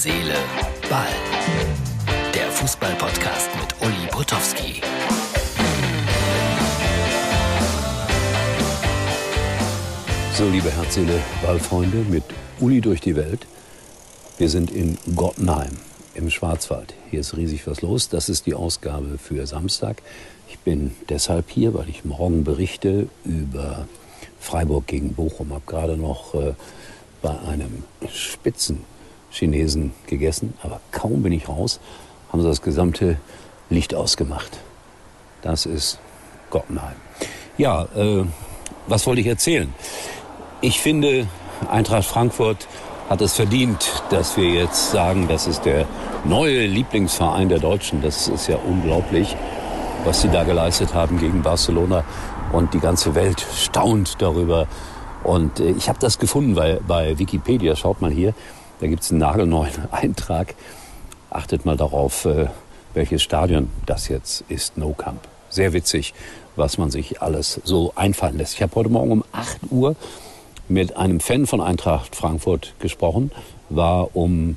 Seele, 0.00 0.36
Ball. 0.88 1.08
Der 2.32 2.48
Fußball-Podcast 2.52 3.50
mit 3.56 3.74
Uli 3.82 4.06
Potowski. 4.12 4.80
So, 10.34 10.48
liebe 10.50 10.70
Herzseele, 10.70 11.20
Ballfreunde, 11.42 11.96
mit 12.08 12.22
Uli 12.60 12.80
durch 12.80 13.00
die 13.00 13.16
Welt. 13.16 13.44
Wir 14.38 14.48
sind 14.48 14.70
in 14.70 14.98
Gottenheim 15.16 15.76
im 16.14 16.30
Schwarzwald. 16.30 16.94
Hier 17.10 17.18
ist 17.18 17.36
riesig 17.36 17.66
was 17.66 17.82
los. 17.82 18.08
Das 18.08 18.28
ist 18.28 18.46
die 18.46 18.54
Ausgabe 18.54 19.18
für 19.18 19.48
Samstag. 19.48 20.00
Ich 20.48 20.60
bin 20.60 20.94
deshalb 21.08 21.50
hier, 21.50 21.74
weil 21.74 21.88
ich 21.88 22.04
morgen 22.04 22.44
berichte 22.44 23.08
über 23.24 23.88
Freiburg 24.38 24.86
gegen 24.86 25.14
Bochum. 25.14 25.52
Habe 25.52 25.64
gerade 25.66 25.96
noch 25.96 26.34
äh, 26.34 26.54
bei 27.20 27.36
einem 27.40 27.82
Spitzen 28.08 28.84
Chinesen 29.30 29.92
gegessen, 30.06 30.54
aber 30.62 30.80
kaum 30.90 31.22
bin 31.22 31.32
ich 31.32 31.48
raus, 31.48 31.80
haben 32.32 32.42
sie 32.42 32.48
das 32.48 32.62
gesamte 32.62 33.16
Licht 33.70 33.94
ausgemacht. 33.94 34.58
Das 35.42 35.66
ist 35.66 35.98
Gottenheim. 36.50 36.96
Ja, 37.56 37.84
äh, 37.94 38.24
was 38.86 39.06
wollte 39.06 39.20
ich 39.20 39.26
erzählen? 39.26 39.72
Ich 40.60 40.80
finde, 40.80 41.26
Eintracht 41.70 42.04
Frankfurt 42.04 42.66
hat 43.08 43.20
es 43.20 43.34
verdient, 43.34 44.02
dass 44.10 44.36
wir 44.36 44.50
jetzt 44.50 44.90
sagen, 44.90 45.28
das 45.28 45.46
ist 45.46 45.64
der 45.64 45.86
neue 46.24 46.66
Lieblingsverein 46.66 47.48
der 47.48 47.58
Deutschen. 47.58 48.02
Das 48.02 48.28
ist 48.28 48.48
ja 48.48 48.56
unglaublich, 48.56 49.34
was 50.04 50.22
sie 50.22 50.28
da 50.28 50.44
geleistet 50.44 50.94
haben 50.94 51.18
gegen 51.18 51.42
Barcelona. 51.42 52.04
Und 52.52 52.74
die 52.74 52.80
ganze 52.80 53.14
Welt 53.14 53.44
staunt 53.54 54.16
darüber. 54.20 54.66
Und 55.22 55.60
äh, 55.60 55.70
ich 55.70 55.88
habe 55.88 55.98
das 55.98 56.18
gefunden 56.18 56.54
bei, 56.54 56.80
bei 56.86 57.18
Wikipedia. 57.18 57.76
Schaut 57.76 58.00
mal 58.00 58.10
hier. 58.10 58.34
Da 58.80 58.86
gibt 58.86 59.02
es 59.02 59.10
einen 59.10 59.20
nagelneuen 59.20 59.72
Eintrag. 59.90 60.54
Achtet 61.30 61.64
mal 61.64 61.76
darauf, 61.76 62.24
äh, 62.24 62.46
welches 62.94 63.22
Stadion 63.22 63.70
das 63.86 64.08
jetzt 64.08 64.44
ist. 64.48 64.76
No 64.78 64.92
Camp. 64.92 65.20
Sehr 65.50 65.72
witzig, 65.72 66.14
was 66.56 66.78
man 66.78 66.90
sich 66.90 67.22
alles 67.22 67.60
so 67.64 67.92
einfallen 67.96 68.38
lässt. 68.38 68.54
Ich 68.54 68.62
habe 68.62 68.74
heute 68.74 68.88
Morgen 68.90 69.12
um 69.12 69.24
8 69.32 69.58
Uhr 69.70 69.96
mit 70.68 70.96
einem 70.96 71.20
Fan 71.20 71.46
von 71.46 71.60
Eintracht 71.60 72.14
Frankfurt 72.14 72.74
gesprochen, 72.78 73.30
war 73.70 74.14
um 74.14 74.56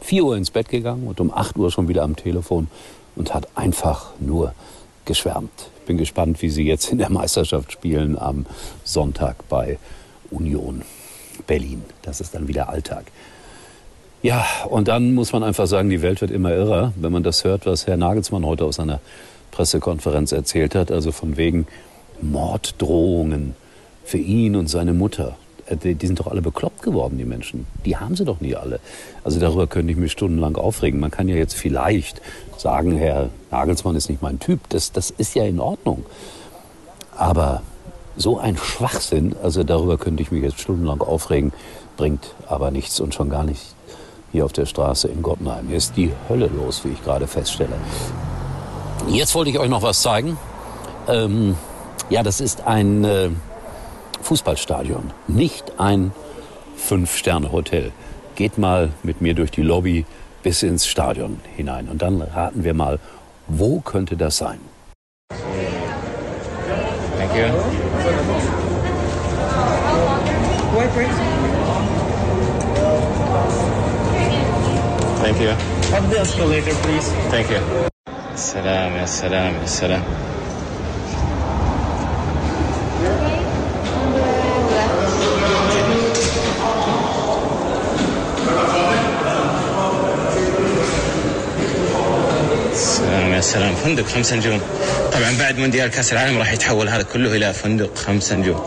4 0.00 0.24
Uhr 0.24 0.36
ins 0.36 0.50
Bett 0.50 0.68
gegangen 0.68 1.06
und 1.08 1.20
um 1.20 1.32
8 1.32 1.56
Uhr 1.56 1.70
schon 1.72 1.88
wieder 1.88 2.02
am 2.02 2.14
Telefon 2.14 2.68
und 3.16 3.34
hat 3.34 3.48
einfach 3.56 4.12
nur 4.20 4.54
geschwärmt. 5.04 5.70
Bin 5.86 5.98
gespannt, 5.98 6.40
wie 6.42 6.50
sie 6.50 6.64
jetzt 6.64 6.92
in 6.92 6.98
der 6.98 7.10
Meisterschaft 7.10 7.72
spielen 7.72 8.16
am 8.16 8.46
Sonntag 8.84 9.48
bei 9.48 9.78
Union 10.30 10.82
Berlin. 11.46 11.82
Das 12.02 12.20
ist 12.20 12.34
dann 12.34 12.46
wieder 12.46 12.68
Alltag. 12.68 13.06
Ja, 14.20 14.44
und 14.68 14.88
dann 14.88 15.14
muss 15.14 15.32
man 15.32 15.44
einfach 15.44 15.68
sagen, 15.68 15.90
die 15.90 16.02
Welt 16.02 16.20
wird 16.20 16.32
immer 16.32 16.52
irrer, 16.52 16.92
wenn 16.96 17.12
man 17.12 17.22
das 17.22 17.44
hört, 17.44 17.66
was 17.66 17.86
Herr 17.86 17.96
Nagelsmann 17.96 18.44
heute 18.44 18.64
aus 18.64 18.76
seiner 18.76 18.98
Pressekonferenz 19.52 20.32
erzählt 20.32 20.74
hat, 20.74 20.90
also 20.90 21.12
von 21.12 21.36
wegen 21.36 21.68
Morddrohungen 22.20 23.54
für 24.04 24.18
ihn 24.18 24.56
und 24.56 24.68
seine 24.68 24.92
Mutter. 24.92 25.36
Äh, 25.66 25.94
die 25.94 26.06
sind 26.06 26.18
doch 26.18 26.26
alle 26.26 26.42
bekloppt 26.42 26.82
geworden, 26.82 27.16
die 27.16 27.24
Menschen. 27.24 27.66
Die 27.84 27.96
haben 27.96 28.16
sie 28.16 28.24
doch 28.24 28.40
nie 28.40 28.56
alle. 28.56 28.80
Also 29.22 29.38
darüber 29.38 29.68
könnte 29.68 29.92
ich 29.92 29.98
mich 29.98 30.10
stundenlang 30.10 30.56
aufregen. 30.56 30.98
Man 30.98 31.12
kann 31.12 31.28
ja 31.28 31.36
jetzt 31.36 31.54
vielleicht 31.54 32.20
sagen, 32.56 32.96
Herr 32.96 33.30
Nagelsmann 33.52 33.94
ist 33.94 34.08
nicht 34.08 34.20
mein 34.20 34.40
Typ. 34.40 34.60
Das, 34.70 34.90
das 34.90 35.10
ist 35.10 35.36
ja 35.36 35.44
in 35.44 35.60
Ordnung. 35.60 36.04
Aber 37.16 37.62
so 38.16 38.38
ein 38.38 38.56
Schwachsinn, 38.56 39.36
also 39.44 39.62
darüber 39.62 39.96
könnte 39.96 40.24
ich 40.24 40.32
mich 40.32 40.42
jetzt 40.42 40.58
stundenlang 40.58 41.02
aufregen, 41.02 41.52
bringt 41.96 42.34
aber 42.48 42.72
nichts 42.72 42.98
und 42.98 43.14
schon 43.14 43.30
gar 43.30 43.44
nicht 43.44 43.77
hier 44.32 44.44
auf 44.44 44.52
der 44.52 44.66
Straße 44.66 45.08
in 45.08 45.22
Gottenheim. 45.22 45.68
Hier 45.68 45.76
ist 45.76 45.96
die 45.96 46.12
Hölle 46.28 46.48
los, 46.48 46.84
wie 46.84 46.90
ich 46.90 47.02
gerade 47.02 47.26
feststelle. 47.26 47.76
Jetzt 49.08 49.34
wollte 49.34 49.50
ich 49.50 49.58
euch 49.58 49.68
noch 49.68 49.82
was 49.82 50.02
zeigen. 50.02 50.36
Ähm, 51.08 51.56
ja, 52.10 52.22
das 52.22 52.40
ist 52.40 52.66
ein 52.66 53.04
äh, 53.04 53.30
Fußballstadion, 54.22 55.10
nicht 55.26 55.78
ein 55.78 56.12
Fünf-Sterne-Hotel. 56.76 57.92
Geht 58.34 58.58
mal 58.58 58.90
mit 59.02 59.20
mir 59.20 59.34
durch 59.34 59.50
die 59.50 59.62
Lobby 59.62 60.04
bis 60.42 60.62
ins 60.62 60.86
Stadion 60.86 61.40
hinein 61.56 61.88
und 61.88 62.02
dann 62.02 62.22
raten 62.22 62.64
wir 62.64 62.74
mal, 62.74 62.98
wo 63.46 63.80
könnte 63.80 64.16
das 64.16 64.36
sein? 64.36 64.58
Thank 70.78 71.52
you. 71.52 71.57
Thank 75.22 75.40
you. 75.40 75.50
Up 75.96 76.04
the 76.10 76.20
escalator, 76.20 76.74
please. 76.84 77.08
Thank 77.34 77.50
you. 77.50 77.60
سلام 78.36 78.92
يا 78.96 79.06
سلام 79.06 79.54
يا 79.62 79.66
سلام 79.66 80.02
سلام 92.72 93.32
يا 93.32 93.40
سلام 93.40 93.74
فندق 93.74 94.04
خمسة 94.04 94.36
نجوم 94.36 94.60
طبعا 95.12 95.36
بعد 95.38 95.58
مونديال 95.58 95.90
كاس 95.90 96.12
العالم 96.12 96.38
راح 96.38 96.52
يتحول 96.52 96.88
هذا 96.88 97.02
كله 97.02 97.36
إلى 97.36 97.52
فندق 97.52 97.96
خمسة 97.96 98.36
نجوم 98.36 98.60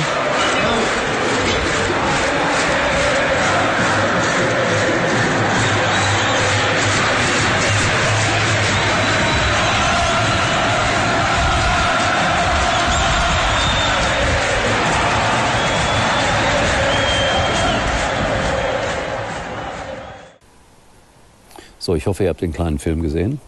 So, 21.84 21.94
ich 21.94 22.06
hoffe, 22.06 22.22
ihr 22.22 22.30
habt 22.30 22.40
den 22.40 22.54
kleinen 22.54 22.78
Film 22.78 23.02
gesehen. 23.02 23.42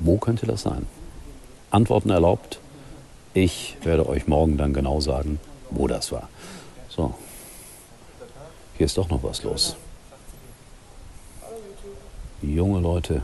Wo 0.00 0.16
könnte 0.16 0.46
das 0.46 0.62
sein? 0.62 0.84
Antworten 1.70 2.10
erlaubt. 2.10 2.58
Ich 3.34 3.76
werde 3.84 4.08
euch 4.08 4.26
morgen 4.26 4.56
dann 4.56 4.72
genau 4.72 4.98
sagen, 4.98 5.38
wo 5.70 5.86
das 5.86 6.10
war. 6.10 6.28
So, 6.88 7.14
hier 8.76 8.86
ist 8.86 8.98
doch 8.98 9.08
noch 9.10 9.22
was 9.22 9.44
los. 9.44 9.76
Junge 12.42 12.80
Leute 12.80 13.22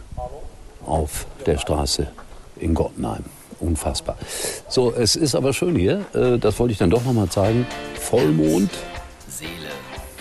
auf 0.86 1.26
der 1.44 1.58
Straße 1.58 2.06
in 2.60 2.74
Gottenheim. 2.74 3.24
Unfassbar. 3.58 4.16
So, 4.68 4.92
es 4.92 5.16
ist 5.16 5.34
aber 5.34 5.52
schön 5.52 5.74
hier. 5.74 6.04
Äh, 6.14 6.38
Das 6.38 6.60
wollte 6.60 6.70
ich 6.70 6.78
dann 6.78 6.90
doch 6.90 7.04
noch 7.04 7.12
mal 7.12 7.28
zeigen. 7.28 7.66
Vollmond. 7.98 8.70
Seele, 9.28 9.50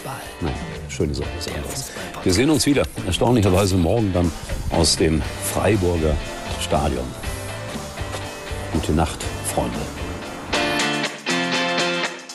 Ball. 0.04 0.16
Nein, 0.42 0.56
schöne 0.92 1.16
Sache 1.16 1.30
ist 1.40 1.50
anderes. 1.50 1.92
Wir 2.24 2.34
sehen 2.34 2.50
uns 2.50 2.66
wieder, 2.66 2.84
erstaunlicherweise 3.06 3.76
morgen 3.78 4.14
dann 4.14 4.32
aus 4.70 4.98
dem 4.98 5.22
Freiburger 5.54 6.16
Stadion. 6.60 7.06
Gute 8.74 8.92
Nacht, 8.94 9.20
Freunde. 9.54 9.80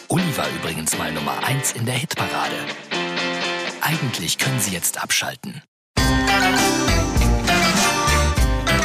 Uli 0.09 0.37
war 0.37 0.47
übrigens 0.61 0.97
mal 0.99 1.13
Nummer 1.13 1.35
1 1.47 1.73
in 1.73 1.85
der 1.85 1.95
Hitparade. 1.95 2.57
Eigentlich 3.81 4.39
können 4.39 4.59
Sie 4.61 4.73
jetzt 4.73 5.03
abschalten. 5.03 5.63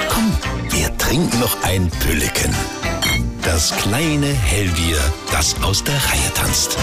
Komm, 0.10 0.38
wir 0.69 0.98
trinken 0.98 1.40
noch 1.40 1.63
ein 1.63 1.90
Pülliken. 1.90 2.54
Das 3.44 3.75
kleine 3.78 4.28
Hellbier, 4.28 5.00
das 5.31 5.56
aus 5.63 5.84
der 5.84 5.95
Reihe 5.95 6.34
tanzt. 6.36 6.78